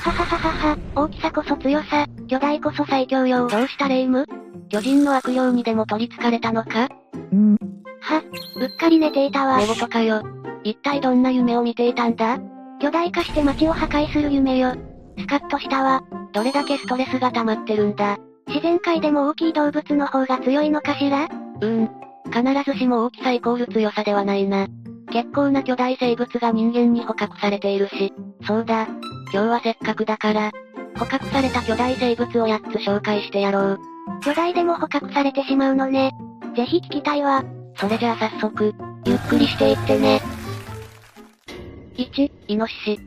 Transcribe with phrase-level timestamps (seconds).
[0.00, 3.48] ははははは、大きさこそ強さ、巨大こそ最強よ。
[3.48, 4.24] どうしたレイム？
[4.70, 6.88] 巨人の悪霊にでも取り憑かれたのか？
[7.34, 7.56] ん
[8.00, 8.22] は、
[8.56, 9.58] うっかり寝ていたわ。
[9.58, 10.22] 寝言かよ。
[10.64, 12.38] 一体どんな夢を見ていたんだ？
[12.80, 14.74] 巨大化して街を破壊する夢よ。
[15.18, 16.02] スカッとしたわ。
[16.32, 18.16] どれだけストレスが溜まってるんだ？
[18.46, 21.24] 自然界でも大きい動物の方が強いのかしら？
[21.24, 21.90] うーん。
[22.32, 24.66] 必ずしも大きさイコール強さではないな。
[25.12, 28.14] 結構な巨大生物が人間に捕獲されているし。
[28.46, 28.88] そうだ。
[29.32, 30.50] 今日はせっかくだから、
[30.98, 33.80] 捕獲された巨大生物を8つ紹介してやろう。
[34.22, 36.12] 巨大でも捕獲されてしまうのね。
[36.56, 37.44] ぜひ聞きたいわ。
[37.76, 38.74] それじゃあ早速、
[39.06, 40.20] ゆっくりしていってね。
[41.96, 43.00] 1、イノシシ。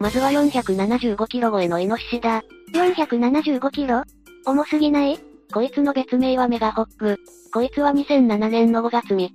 [0.00, 2.42] まずは475キロ超えのイノシシだ。
[2.74, 4.02] 475キロ？
[4.44, 5.18] 重すぎない？
[5.52, 7.18] こいつの別名はメガホッグ。
[7.52, 9.32] こいつは2007年の5月3日、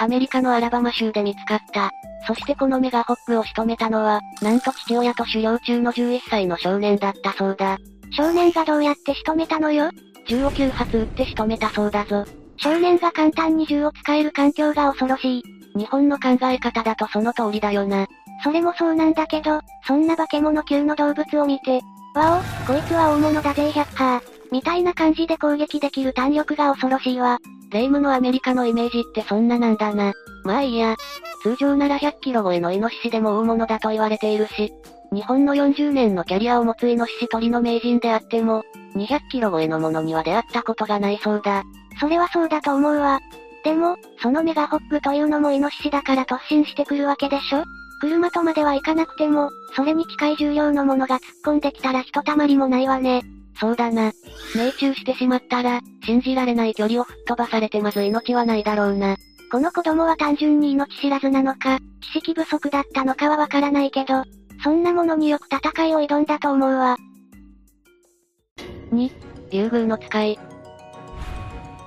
[0.00, 1.92] アメリカのアラバマ州で見つかった。
[2.26, 7.78] そしてこのメガホッグを仕留めたのは、なんと父親と狩猟中の11歳の少年だったそうだ。
[8.10, 9.90] 少年がどうやって仕留めたのよ？
[10.26, 12.24] 銃を9発撃って仕留めたそうだぞ。
[12.56, 15.42] 少年が簡単に銃を使える環境が恐ろしい。
[15.76, 18.08] 日本の考え方だとその通りだよな。
[18.42, 21.80] それもそうなんだけど、そんな化け物級の動物を見て、
[22.16, 24.39] わお、こいつは大物だぜ100ハー。
[24.52, 27.38] みたいな感じで攻撃できる弾力が恐ろしいわ。
[27.70, 30.12] レイムのアメリカのイメージってそんななんだな。
[30.44, 30.96] まあいいや。
[31.42, 34.72] 通常なら100キロ超えのイノシシでも大物だと言われているし、
[35.12, 38.62] 日本の40年のキャリアを持つイノシシ取りの名人であっても、
[38.94, 41.64] 200キロ超えのものには出会ったことがないそうだ。
[42.00, 43.20] それはそうだと思うわ。
[43.64, 47.64] でも、そのメガホッグというのもイノシシだから突進してくるわけでしょ？
[48.00, 53.22] 車とまでは行かなくても、それに近い重量のものが突っ込んできたらひとたまりもないわね。
[53.60, 54.12] そうだな。
[54.54, 59.16] 命中してしまったら、信じられない距離を吹っ飛ばされてまず命はないだろうな。
[59.52, 64.24] この子供は単純に命知らずなのか、知識不足だったのかはわからないけど、
[64.64, 66.96] そんなものによく戦いを挑んだと思うわ。
[68.92, 69.10] 2、
[69.50, 70.38] 竜宮の使い。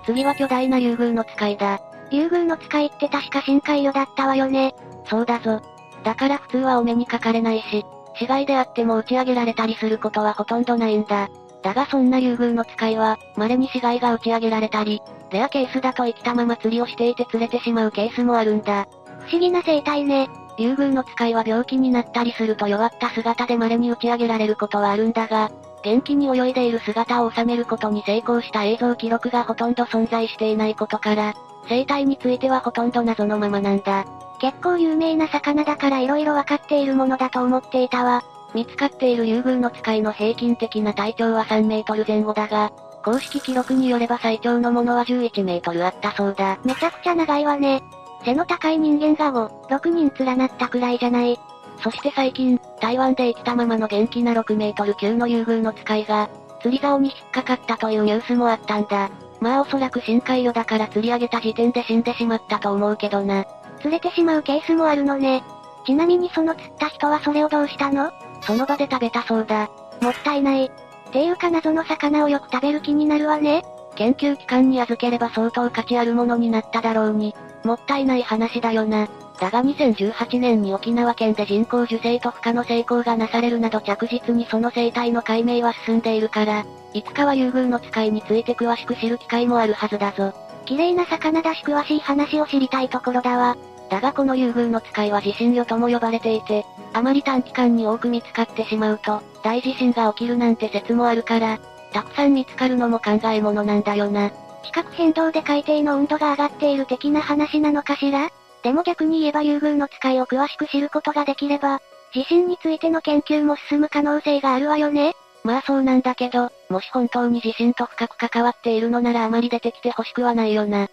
[0.05, 1.81] 次は巨大な竜宮の使いだ。
[2.11, 4.75] 竜宮の使いって確か深海魚だったわよね。
[5.09, 5.61] そうだぞ。
[6.03, 7.83] だから普通はお目にかかれないし、
[8.19, 11.29] 死骸であっても打ち上げられたりすることはほとんどないんだ。
[11.63, 15.01] だがそんな竜宮の使いは、稀に死骸が打ち上げられたり、
[15.31, 18.87] レアケースだと生きたまま釣りをしていて釣れてしまうケースもあるんだ。
[19.21, 20.29] 不思議な生態ね。
[20.57, 25.49] 竜宮の使いは病気になったりすると弱った姿で稀に打ち上げられることはあるんだが、
[25.83, 31.33] 元気に泳いでいる姿を収めることに成功した映像記録がほとんど存在していないことから、
[31.67, 34.05] 生態についてはほとんど謎のままなんだ。
[34.39, 38.23] 結構有名な魚だから色々わかっているものだと思っていたわ。
[38.53, 42.71] 見つかっている竜宮の使いの平均的な体長は3メートル前後だが、
[43.03, 46.59] 公式記録によれば最長のものは11メートルあったそうだ。
[46.63, 47.83] めちゃくちゃ長いわね。
[48.23, 51.37] 背の高い人間が5、6人連なったくらいじゃない。
[51.83, 56.29] そして最近、台湾で生きたままの元気な6メートル級の竜宮の使いが、
[56.61, 59.09] 釣り竿に引っかかったというニュースもあったんだ。
[59.41, 63.45] まあおそらく深海魚だから釣り上げた時点で死んでしまったと思うけどな。
[63.81, 65.43] 釣れてしまうケースもあるのね。
[65.85, 68.13] ちなみにその釣った人はそれをどうしたの？
[68.45, 69.69] その場で食べたそうだ。
[70.01, 70.71] もったいない。
[71.11, 73.63] ていうか謎の魚をよく食べる気になるわね。
[73.95, 79.07] 研究機関に預ければ相当価値あるものになっただろうに、もったいない話だよな。
[79.39, 90.33] だが2018年に沖縄県で人工授精と孵化の成功がなされるなど着実にその生態の解明は進んでいるから、いつかは竜宮の使いについて詳しく知る機会もあるはずだぞ。
[90.65, 93.57] 綺麗な魚だし詳しい話を知りたいところだわ。
[93.89, 101.59] だがこの竜宮の使いは地震魚とも呼ばれていて、あまり短期間に多く見つかってしまうと、大地震が起きるなんて説もあるから、
[101.91, 104.31] たくさん見つかるのも考えものなんだよな。
[104.63, 108.29] 地殻変動で海底の温度が上がっている的な話なのかしら？
[108.63, 111.81] でも逆に言えば竜宮の使いを詳しく知ることができれば、
[112.13, 115.15] 地震についての研究も進む可能性があるわよね。
[115.43, 120.87] まあそうなんだけど、もし本当に地震と深く関わっているのならあまり出てきて欲しくはないよな。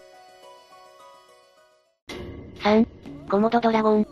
[2.61, 2.85] 3、
[3.29, 4.07] コモドドラゴン。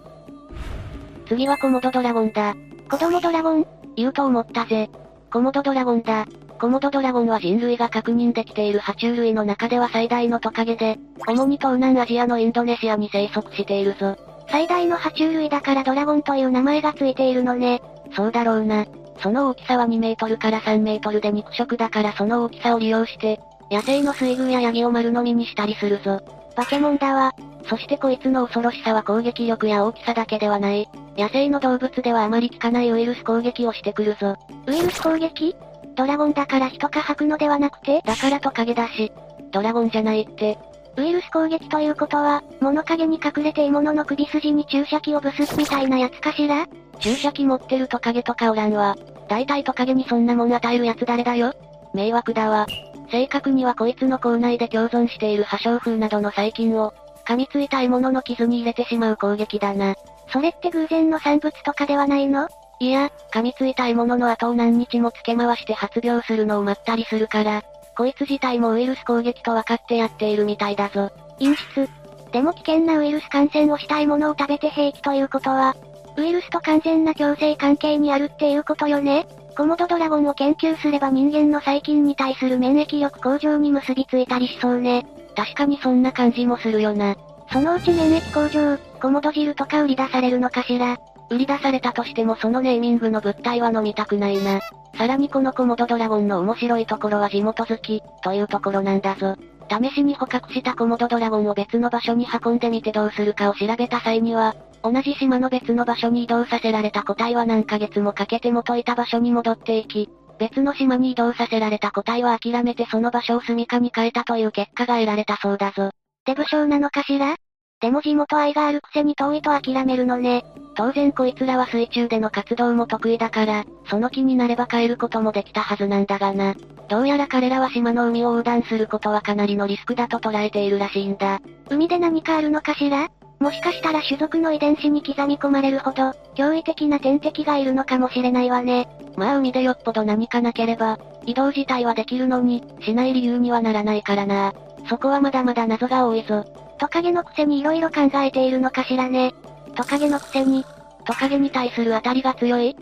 [1.28, 2.56] 次はコモドドラゴンだ。
[2.90, 4.90] 子供ドラゴン言うと思ったぜ。
[5.32, 6.26] コモドドラゴンだ。
[6.60, 10.98] コモドドラゴンは人類が確認できている爬虫類の中では最大のトカゲで、
[11.28, 14.18] 主に東南アジアのインドネシアに生息しているぞ。
[14.50, 17.82] 最大の爬虫類だからドラゴンという名前がついているのね。
[18.16, 18.88] そうだろうな。
[19.22, 26.20] その大きさは2メートルから3メートルで肉食だからその大きさを利用して、野生の水牛やヤギを丸飲みにしたりするぞ。
[26.56, 27.32] 化け物だわ。
[27.70, 30.90] そしてこいつの恐ろしさは攻撃力や大きさだけではない。
[31.16, 34.36] 野生の動物ではあまり効かないウイルス攻撃をしてくるぞ。
[34.66, 35.56] ウイルス攻撃？
[35.96, 38.02] ドラゴンだから人か吐くのではなくて？
[38.06, 39.12] だからトカゲだし。
[39.52, 40.58] ドラゴンじゃないって。
[40.98, 46.66] ウイルス攻撃ということは、物陰に隠れて獲物の首筋に注射器をブスみたいなやつかしら？
[47.00, 48.96] 注射器持ってるトカゲとかおらんわ。
[49.28, 51.54] 大体トカゲにそんなもん与えるやつ誰だよ
[51.94, 52.66] 迷惑だわ。
[53.12, 56.94] 正確にはこいつの口内で共存している破傷風などの細菌を、
[57.30, 59.94] 噛みついた獲物の傷に入れてしまう攻撃だな。
[60.34, 62.48] それって偶然の産物とかではないの？
[62.80, 67.62] いや、噛みついた獲物の後を何日も付け回して発病するのを待ったりするから、
[67.96, 71.12] こいつ自体もウイルス攻撃と分かってやっているみたいだぞ。
[71.38, 71.88] 陰湿。
[72.32, 75.76] でも危険なウイルス感染をしたいものを食べて平気ということは、
[76.18, 79.28] ウイルスと完全な共生関係にあるっていうことよね？
[79.56, 85.06] コモドドラゴンを研究すれば人間の細菌に対する免疫力向上に結びついたりしそうね。
[85.40, 87.16] 確かにそんな感じもするよな。
[87.50, 90.98] そのうち免疫向上、コモド汁とか売り出されるのかしら。
[91.30, 94.60] 売り出されたとしてもそのネーミングの物体は飲みたくないな。
[94.98, 99.38] さらにこのコモドドラゴンの面白いところは地元好き、というところなんだぞ。
[99.70, 110.10] 試しに捕獲したコモドドラゴンを別の場所に運んでみてどうするかを調べた際には、同じ島の別の場所に移動させられた個体は何ヶ月もかけて元いた場所に戻っていき、
[110.40, 115.92] 別の島に移動させられた個体は諦めてその場所を住処に変えたという結果が得られたそうだぞ。
[116.26, 117.36] デブ症なのかしら？
[117.82, 120.44] でも地元愛があるくせに遠いと諦めるのね。
[120.76, 126.56] 当然こいつらは水中での活動も得意だから、その気になれば帰ることもできたはずなんだがな。
[126.90, 131.40] どうやら彼らは島の海を横断することはかなりのリスクだと捉えているらしいんだ。
[131.70, 133.10] 海で何かあるのかしら？
[133.40, 138.90] もしかしたら種族の遺伝子に刻み込まれるほど、驚異的な天敵がいるのかもしれないわね。
[139.16, 144.54] まあ海でよっぽど何かなければ、移動自体はできるのに、しない理由にはならないからな。
[144.90, 146.44] そこはまだまだ謎が多いぞ。
[146.80, 149.34] トカゲのくせに色々考えているのかしらね。
[149.76, 150.66] トカゲのくせに、
[151.06, 152.76] トカゲに対する当たりが強い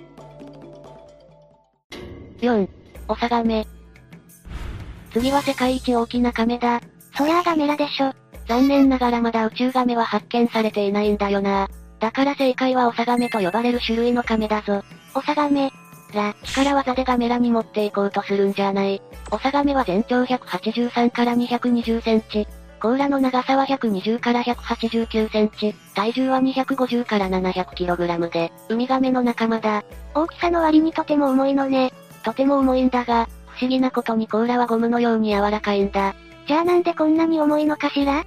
[2.42, 2.68] ?4、
[3.08, 3.68] オサガメ。
[5.12, 6.82] 次は世界一大きなカメだ。
[7.16, 8.27] そりゃあガメラでしょ。
[8.48, 11.68] 残念ながらまだ宇宙ガメは発見されていないんだよな。
[12.00, 14.84] だから正解はオサガメと呼ばれる種類のカメだぞ。
[15.16, 15.72] オサガメ。
[16.14, 19.02] ら、力技でガメラに持っていこうとするんじゃない。
[19.32, 22.48] オサガメは全長183から220センチ、
[22.80, 29.84] 甲羅の長さは120から189センチ、体重は250から700キログラムで、ウミガメの仲間だ。
[30.14, 31.92] 大きさの割にとても重いのね。
[32.24, 36.16] とても重いんだが、不思議なことに甲羅はゴムのように柔らかいんだ。
[36.48, 38.24] じゃあなんでこんなに重いのかしら？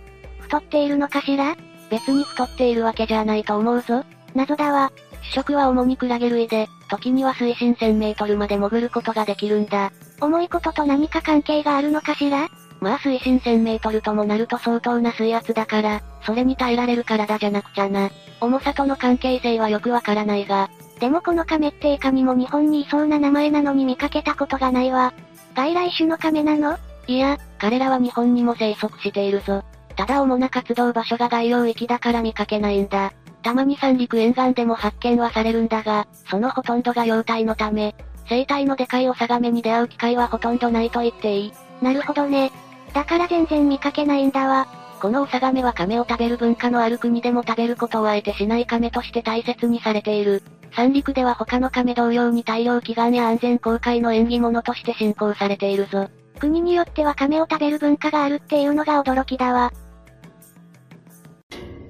[0.50, 1.56] 太っているのかしら？
[1.90, 4.04] 別に太っているわけじゃないと思うぞ。
[4.34, 4.90] 謎だわ。
[5.22, 9.92] 主食は主にクラゲ類で、時には水深1000メートルまで潜ることができるんだ。
[10.20, 12.48] 重いことと何か関係があるのかしら？
[12.80, 18.10] まあ水深1000メートルともなると相当な水圧だから、それに耐えられる体じゃなくちゃな。
[18.40, 20.68] 重さとの関係性はよくわからないが。
[20.98, 25.14] でもこの亀っていかにも日本にいそうな名前なのに見かけたことがないわ。
[25.54, 26.76] 外来種の亀なの？
[27.06, 29.62] いや、彼らは日本にも生息しているぞ。
[30.00, 33.12] ただ主な活動場所が外洋域だから見かけないんだ。
[33.42, 37.94] たまに三陸沿岸でも発見はされるんだが、そのほとんどが幼体のため、
[38.26, 41.52] 生体のでかいオサガメに出会う機会はほとんどないと言っていい。
[41.82, 42.50] なるほどね。
[42.94, 44.68] だから全然見かけないんだわ。
[45.02, 50.42] このオサガメは亀を食べる文化のある国でも食べることをあえてしない亀として大切にされている。
[50.74, 56.08] 三陸では他の亀同様に大量祈願や安全公開の縁起物として信仰されているぞ。
[56.38, 59.70] 国によっては亀を食べる文化があるっていうのが驚きだわ。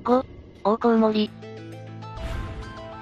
[0.03, 0.25] 5、
[0.65, 1.31] オオコウモリ。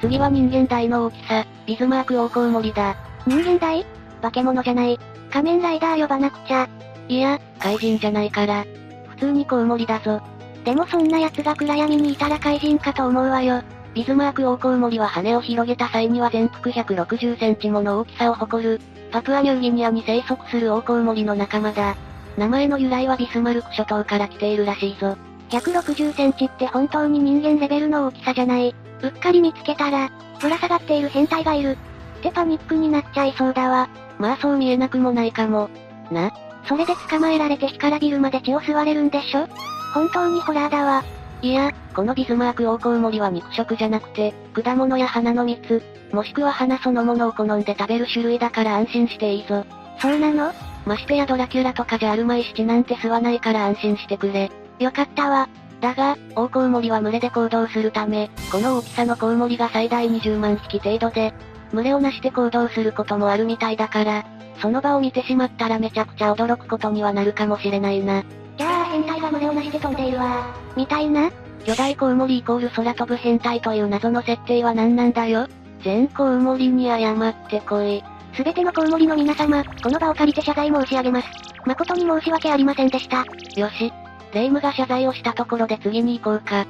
[0.01, 2.97] 次は人間大の大きさ、ビズマークオオコウモリだ。
[3.27, 3.87] 人間大？
[4.21, 4.99] 化け物じゃない。
[5.31, 6.69] 仮面ライダー呼ばなくちゃ。
[7.09, 8.65] いや、怪人じゃないから。
[9.11, 10.21] 普通にコウモリだぞ。
[10.65, 13.63] でもそんな奴が暗闇にいたら怪人かと思うわよ。
[13.95, 18.81] ビズマークオオコウモリは羽を広げた際には全幅160センチもの大きさを誇る、
[19.13, 21.97] パプアニューギニアに生息するオオコウモリの仲間だ。
[22.37, 25.17] 名前の由来はビスマルク諸島から来ているらしいぞ。
[25.49, 28.75] 160センチって本当に人間レベルの大きさじゃない。
[29.03, 31.77] うっかり見つけたら、ぶら下がっている変態がいる。
[32.19, 33.89] ってパニックになっちゃいそうだわ。
[34.19, 35.71] まあそう見えなくもないかも。
[36.11, 36.33] な？
[36.67, 39.47] それで捕まえられて干からびるまで血を吸われるんでしょ？
[39.95, 41.05] 本当にホラーだわ。
[41.41, 49.65] いや、このビズマークオオコウモリは肉食じゃなくて、果物や花の蜜、もしくは花そのものを好んで食べる種類だから安心していいぞ。
[50.01, 50.53] そうなの？
[50.85, 54.51] ましてやドラキュラとかじゃあるまい七なんて吸わないから安心してくれ。
[54.79, 55.49] よかったわ。
[55.81, 61.33] だが、オオコウモリは群れで行動するため、この大きさのコウモリが最大20万匹程度で、
[61.73, 64.25] 群れをなして行動することもあるみたいだから、
[64.61, 68.25] その場を見てしまったらめちゃくちゃ驚くことにはなるかもしれないな。
[68.57, 70.53] じゃあ変態が群れをなして飛んでいるわ。
[70.77, 71.31] みたいな？
[71.65, 75.47] 巨大コウモリイコール空飛ぶ変態という謎の設定は何なんだよ？
[75.85, 78.03] 全コウモリに謝ってこい。
[78.35, 81.29] すべてのコウモリの皆様、この場を借りて謝罪申し上げます。
[81.67, 83.25] 誠に申し訳ありませんでした。
[83.61, 83.93] よし。
[84.33, 86.67] 霊夢が謝罪をしたところで次に行こうか。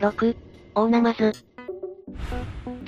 [0.00, 0.36] 6、
[0.74, 1.32] 大ナマズ。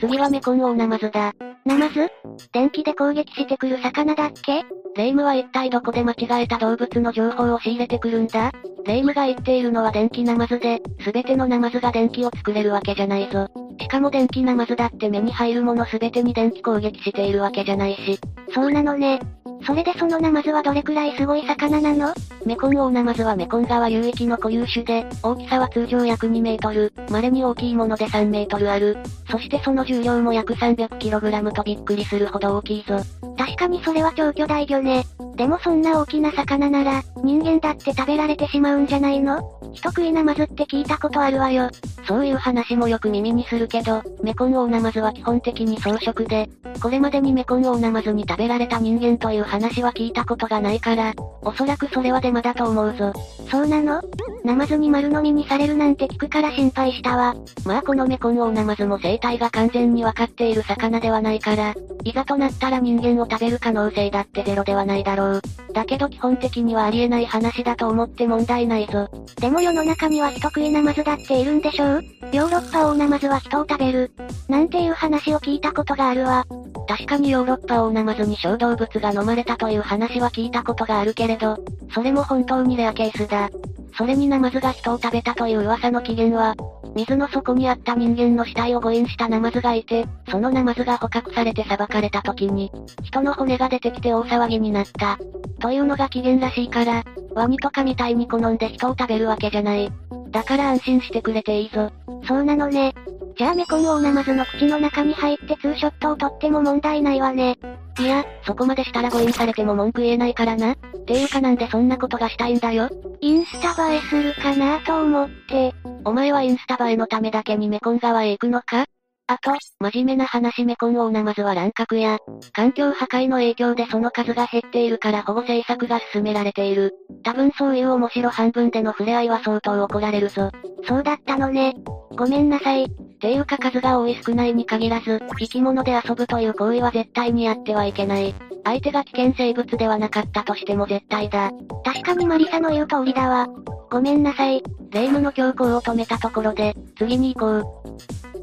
[0.01, 1.33] 次はメコンオオナマズだ。
[1.65, 2.11] ナマズ？
[2.53, 4.65] 電気で攻撃してくる魚だっけ？
[4.97, 8.53] レイムは一体どこで間違えた動物の情報を仕入れてくるんだ？
[8.85, 13.49] レイムが言っているのは電気ナマズで、すべてのナマズが電気を作れるわけじゃないぞ。
[13.81, 18.19] しかも電気ナマズだって目に入るものすべてに電気攻撃しているわけじゃないし。
[18.55, 19.21] そうなのね。
[19.67, 22.15] それでそのナマズはどれくらいすごい魚なの？
[22.45, 28.99] メコンオオナマズはメコン川流域の固有種で、大きさは通常約2メートル、稀に大きいもので3メートルある。
[29.31, 32.99] そしてその重量も約 300kg とびっくりするほど大きいぞ。
[33.39, 35.05] 確かにそれは超巨大魚ね。
[35.37, 39.41] でもそんな大きな魚なら、人間だって食べられてしまうんじゃないの？
[39.73, 41.69] 人食いナマズって聞いたことあるわよ。
[42.07, 46.49] そういう話もよく耳にするけど、メコンオオナマズは基本的に草食で、
[46.81, 51.13] これまでにメコンオオナマズに食べられた人間という話は聞いたことがないから、
[51.43, 53.13] おそらくそれはデマだと思うぞ。
[53.51, 54.01] そうなの？
[54.45, 57.35] ナマズに丸飲みにされるなんて聞くから心配したわ。
[57.65, 61.75] まあこのメコンオオナマズも生態が完全にわかっている魚ではないから、
[62.05, 65.24] いざとなったら人間を食べる可能性だってゼロではないだろう。
[65.33, 65.64] う。
[65.75, 69.09] だけど基本的にはありえない話だと思って問題ないぞ。
[69.41, 72.05] でも世の中には人食いナマズだっているんでしょう？
[72.33, 74.13] ヨーロッパオオナマズは人を食べる。
[74.49, 76.47] なんていう話を聞いたことがあるわ。
[76.87, 81.59] 確かにヨーロッパオオナマズに小動物が飲まれたという話は聞いたことがあるけれど、
[81.93, 83.51] それも本当にレアケースだ。
[83.97, 86.55] それにナマズが人を食べたという噂の起源は、
[86.97, 92.71] 水の底にあった人間の死体を誤飲したナマズがいて、そのナマズが捕獲されて裁かれた時に、
[93.03, 95.19] 人の骨が出てきて大騒ぎになった。
[95.65, 97.03] というのが起源らしいから、
[97.35, 99.91] ワニとかみたいに好んで人を食べるわけじゃない。
[100.31, 101.91] だから安心してくれていいぞ。
[102.29, 102.95] そうなのね。
[103.39, 107.57] じゃあメコンオオナマズの口の中に入ってツーショットを撮っても問題ないわね。
[107.99, 110.73] いや、そこまでしたら誤飲されても文句言えないからな。
[110.73, 112.91] っていうかなんでそんなことがしたいんだよ。
[113.23, 115.73] インスタ映えするかなと思って。
[116.05, 118.85] お前はインスタ映えのためだけにメコン川へ行くのか？
[119.27, 122.19] あと、真面目な話メコンオオナマズは乱獲や、
[122.53, 126.95] 環境破壊の影響でその数が減っているから保護政策が進められている。
[127.23, 130.51] 多分そういう面白半分での触れ合いは相当怒られるぞ。
[130.87, 131.75] そうだったのね。
[132.17, 132.87] ごめんなさい。
[133.19, 138.35] ていうか数が多い少ないに限らず、生き物で遊ぶという行為は絶対にやってはいけない。
[138.63, 141.51] 相手が危険生物ではなかったとしても絶対だ。
[141.83, 143.49] 確かにマリサの言う通りだわ。
[143.91, 144.63] ごめんなさい。
[144.91, 147.83] 霊夢の強行を止めたところで、次に行こ
[148.31, 148.34] う。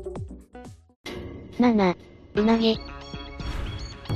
[1.62, 1.96] 7、
[2.36, 2.80] うなぎ。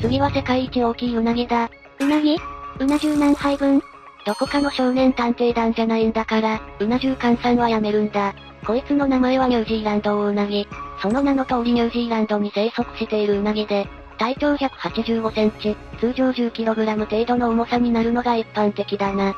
[0.01, 1.69] 次は世界一大きいうなぎだ。
[1.99, 2.37] うなぎ？
[2.79, 3.81] うな重何杯分？
[4.25, 8.33] どこかの少年探偵団じゃないんだから、うな重換算はやめるんだ。
[8.65, 10.67] こいつの名前はニュージーランドオオウナギ。
[10.99, 13.87] その名の通りニュージーランドに生息しているウナギで、
[14.17, 19.35] 体長185センチ、通常 10kg 程度の重さになるのが一般的だな。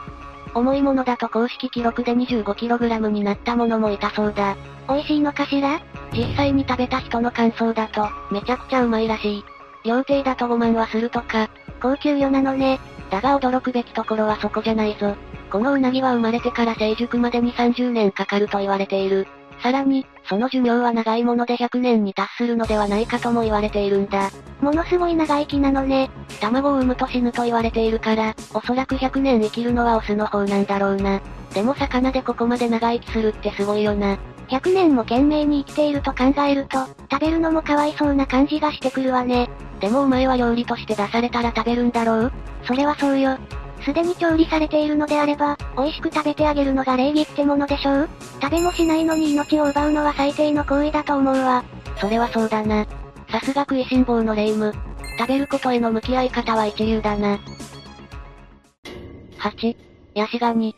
[0.54, 4.56] 重いものだと公式記録で 25kg になったものもいたそうだ。
[4.90, 5.80] 美味しいのかしら？
[6.14, 9.44] 実際に食べた人の感想だと、めちゃくちゃうまいらしい。
[9.86, 11.50] 料亭だと5万はするとか。
[11.82, 12.80] 高級魚なのね。
[13.10, 15.16] だが驚くべきところはそこじゃないぞ。
[15.52, 19.28] このウナギは生まれてから成熟までに30年かかると言われている。
[19.62, 24.30] さらに、その寿命は長いもので100年に達するのではないかとも言われているんだ。
[24.62, 26.10] ものすごい長生きなのね。
[26.40, 31.22] 卵を産むと死ぬと言われているから、おそらく100年生きるのはオスの方なんだろうな。
[31.54, 34.18] でも魚でここまで長生きするってすごいよな。
[34.50, 39.50] 100年も懸命に生きていると考えると、食べるのもかわいそうな感じがしてくるわね。
[39.80, 42.32] でもお前は料理として出されたら食べるんだろう？
[42.66, 43.38] それはそうよ。
[43.86, 48.10] すでに調理されているのであれば、美味しく食べてあげるのが礼儀ってものでしょう？
[48.42, 51.64] 食べもしないのに命を奪うのは最低の行為だと思うわ。
[52.00, 52.86] それはそうだな。
[53.30, 54.72] さすが食いしん坊の霊夢。
[55.20, 57.40] 食べることへの向き合い方は一流だな。
[59.40, 59.76] 8、
[60.16, 60.76] ヤシガニ。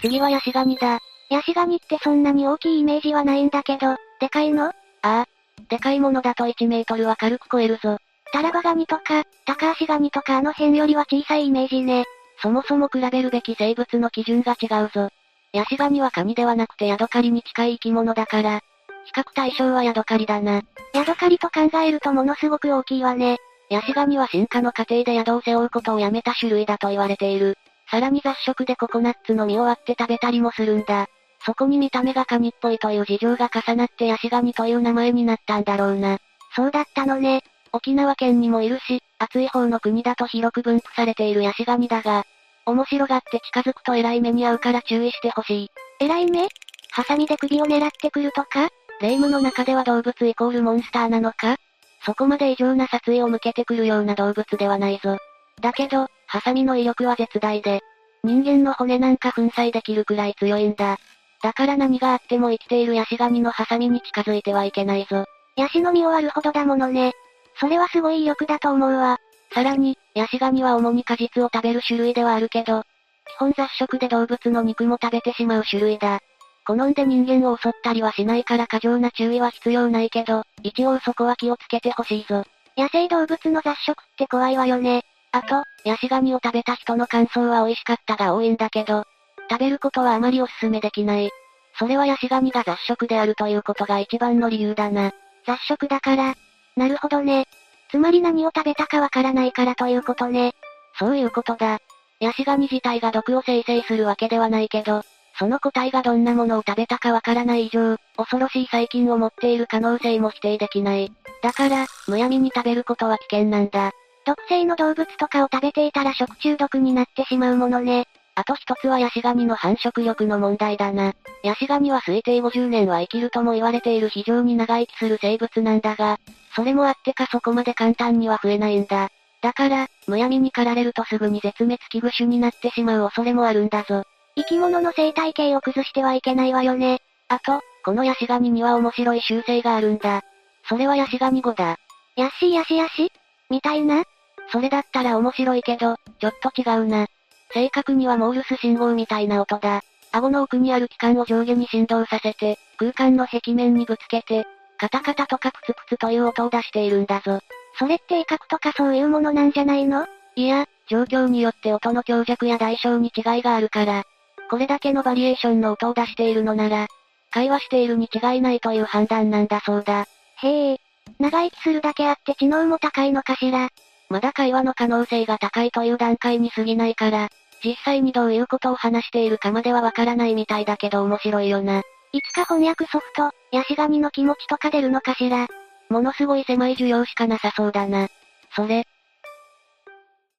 [0.00, 0.98] 次はヤシガニだ。
[1.30, 4.66] ヤシガニってそんなに大きいイメージはないんだけど、でかいの？
[4.66, 5.26] ああ。
[5.68, 7.98] でかいものだと1メートルは軽く超えるぞ。
[8.32, 12.04] タラバガニとか、タカアシガニとかあの辺よりは小さいイメージね。
[12.40, 15.08] そもそも比べるべき生物の基準が違うぞ。
[15.52, 18.60] ヤシガニはカニではなくてヤドカリに近い生き物だから、
[19.04, 20.62] 比較対象はヤドカリだな。
[20.94, 23.36] ヤドカリと考えるとものすごく大きいわね。
[23.68, 27.56] ヤシガニは進化の過程で宿を背負うことをやめた種類だと言われている。
[27.90, 31.06] さらに雑食でココナッツの実を割って食べたりもするんだ。
[31.44, 36.18] そこに見た目がカニっぽいという事情が重なってヤシガニという名前になったんだろうな。
[36.54, 37.42] そうだったのね。
[37.72, 42.24] 沖縄県にもいるし、暑い方の国だと広く分布されているヤシガニだが、
[42.66, 45.70] 面白がって近づくと偉い目に遭うから注意してほしい。
[46.00, 46.46] 偉い目？
[46.90, 48.68] ハサミで首を狙ってくるとか？
[49.00, 51.56] 霊夢の中では動物イコールモンスターなのか？
[52.04, 55.16] そこまで異常な殺意を向けてくるような動物ではないぞ。
[55.60, 57.80] だけど、ハサミの威力は絶大で、
[58.22, 60.98] 人間の骨なんか粉砕できるくらい強いんだ。
[61.42, 65.24] だから何があっても生きているヤシガニのハサミに近づいてはいけないぞ。
[65.56, 67.12] ヤシの実を割るほどだものね。
[67.60, 69.18] それはすごい威力だと思うわ。
[69.52, 72.84] さらに、ヤシガニは主に果実を食べる種類ではあるけど、
[73.26, 76.20] 基本雑食で動物の肉も食べてしまう種類だ。
[76.64, 82.44] 好んで人間を襲ったりはしないから過剰な注意は必要ないけど、一応そこは気をつけてほしいぞ。
[82.76, 85.02] 野生動物の雑食って怖いわよね。
[85.32, 89.04] あと、ヤシガニを食べた人の感想は美味しかったが多いんだけど、
[89.50, 91.30] 食べることはあまりお勧めできない。
[91.78, 95.12] それはヤシガニが雑食であるということが一番の理由だな。
[95.46, 96.34] 雑食だから。
[96.76, 97.46] なるほどね。
[97.90, 100.52] つまり何を食べたかわからないからということね。
[100.98, 101.78] そういうことだ。
[102.20, 105.02] ヤシガニ自体が毒を生成するわけではないけど、
[105.38, 111.12] その個体がどんなものを食べたかわからない以上、恐ろしい細菌を持っている可能性も否定できない。
[111.42, 113.92] だから、むやみに食べることは危険なんだ。
[114.24, 118.06] 毒性の動物とかを食べていたら食中毒になってしまうものね。
[118.34, 121.12] あと一つはヤシガニの繁殖力の問題だな。
[121.42, 126.18] ヤシガニは推定50年は生きるとも言われている非常に長生きする生物なんだが、
[126.56, 129.10] それもあってかそこまで簡単には増えないんだ。
[129.42, 134.04] だから、むやみに狩られるとすぐに絶滅危惧種になってしまう恐れもあるんだぞ。
[134.36, 137.00] 生き物の生態系を崩してはいけないわよね。
[137.28, 140.22] あと、このヤシガニには面白い習性があるんだ。
[140.68, 141.76] それはヤシガニ語だ。
[142.16, 143.10] ヤッシーヤシヤシ？
[143.50, 144.04] みたいな？
[144.52, 147.06] それだったら面白いけど、ちょっと違うな。
[147.54, 149.82] 正確にはモールス信号みたいな音だ。
[150.12, 154.46] 顎の奥にある器官を上下に振動させて、空間の壁面にぶつけて、
[154.78, 157.40] カタカタとかプツプツという音を出しているんだぞ。
[157.78, 160.06] それって威嚇とかそういうものなんじゃないの？
[160.34, 164.04] いや、状況によって音の強弱や代償に違いがあるから。
[164.50, 166.88] これだけのバリエーションの音を出しているのなら、
[167.30, 170.06] 会話しているに違いないという判断なんだそうだ。
[170.42, 170.80] へえ。
[171.18, 173.70] 長生きするだけあって知能も高いのかしら？
[174.10, 177.28] まだ会話の可能性が高いという段階に過ぎないから、
[177.64, 181.82] 実際にどういうことを話しているかまではわからないみたいだけど面白いよな。
[182.12, 185.46] いつか翻訳ソフト、ヤシガニの気持ちとか出るのかしら。
[185.88, 188.08] ものすごい狭い需要しかなさそうだな。
[188.54, 188.84] それ。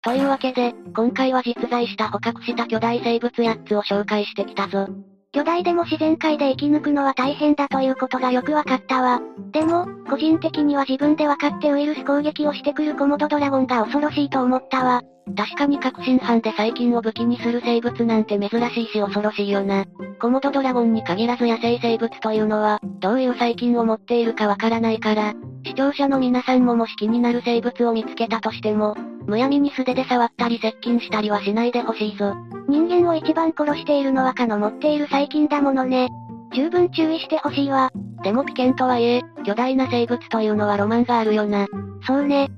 [0.03, 4.87] というわけで、今回は実在した捕獲した巨大生物8つを紹介してきたぞ。
[5.31, 9.21] 巨大でも自然界で生き抜くのは大変だということがよくわかったわ。
[9.51, 15.01] でも、個人的には自分で分かってウイルス攻撃をしてくるコモドドラゴンが恐ろしいと思ったわ。
[15.35, 19.85] 確かに確信犯で細菌を武器にする生物なんて珍しいし恐ろしいよな。
[20.19, 25.33] コモドドラゴンに限らず野生生物というのは、どういう細菌を持っているかわからないから、
[25.65, 32.33] 視聴者の皆さんももし気になる生物を見つけたとしても、むやみに素手で触ったり接近したりはしないでほしいぞ。
[32.67, 36.09] 人間を一番殺しているのは蚊の持っている細菌だものね。
[36.53, 37.91] 十分注意してほしいわ。
[38.23, 41.67] でも危険とはいえ、巨大な生物というのはロマンがあるよな。
[42.05, 42.49] そうね。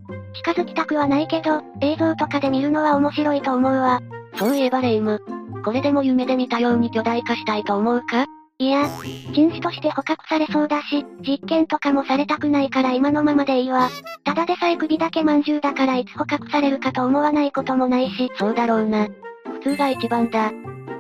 [0.43, 4.01] 近づきたくはないけど、映像とかで見るのは面白いと思うわ。
[4.35, 5.21] そういえばレイム。
[5.63, 8.25] これでも夢で見たように巨大化したいと思うか？
[8.57, 8.87] いや、
[9.33, 13.89] 人種として捕獲されそうだし、実験とかもされたくないから今のままでいいわ。
[14.23, 18.31] ただでさえ首だけまんじゅうだからいつ捕獲されるかと思わないこともないし。
[18.37, 19.07] そうだろうな。
[19.45, 20.47] 普通が一番だ。
[20.47, 20.51] っ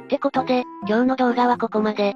[0.07, 2.15] てことで、今日の動画はここまで。